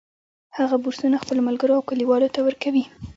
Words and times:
هغه 0.57 0.75
بورسونه 0.83 1.21
خپلو 1.23 1.41
ملګرو 1.49 1.77
او 1.77 1.83
کلیوالو 1.89 2.33
ته 2.35 2.39
ورکوي 2.47 2.83